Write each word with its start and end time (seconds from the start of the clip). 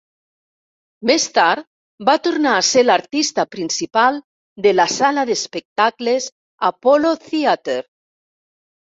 Més 1.07 1.23
tard 1.33 1.65
va 2.07 2.13
tornar 2.27 2.53
a 2.59 2.63
ser 2.69 2.81
l'artista 2.85 3.45
principal 3.55 4.17
de 4.67 4.71
la 4.77 4.87
sala 4.93 5.25
d'espectacles 5.31 6.27
Apollo 6.71 7.13
Theater. 7.27 7.77